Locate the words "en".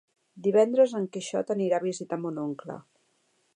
0.99-1.05